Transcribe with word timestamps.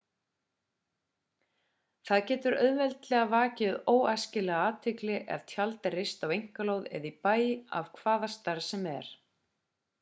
það 2.09 2.21
getur 2.31 2.55
auðveldlega 2.61 3.19
vakið 3.35 3.77
óæskilega 3.93 4.63
athygli 4.71 5.21
ef 5.37 5.45
tjald 5.53 5.87
er 5.91 5.97
reist 6.01 6.25
á 6.25 6.27
einkalóð 6.39 6.91
eða 7.01 7.11
í 7.11 7.15
bæ 7.29 7.33
af 7.83 7.95
hvaða 8.01 8.35
stærð 8.41 8.69
sem 8.73 8.93
er 8.99 9.17